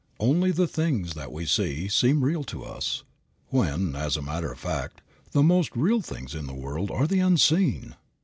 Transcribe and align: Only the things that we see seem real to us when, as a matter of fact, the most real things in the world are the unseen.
Only 0.19 0.49
the 0.49 0.65
things 0.65 1.13
that 1.13 1.31
we 1.31 1.45
see 1.45 1.87
seem 1.87 2.23
real 2.23 2.43
to 2.45 2.63
us 2.63 3.03
when, 3.49 3.95
as 3.95 4.17
a 4.17 4.23
matter 4.23 4.51
of 4.51 4.57
fact, 4.57 4.99
the 5.31 5.43
most 5.43 5.75
real 5.75 6.01
things 6.01 6.33
in 6.33 6.47
the 6.47 6.55
world 6.55 6.89
are 6.89 7.05
the 7.05 7.19
unseen. 7.19 7.93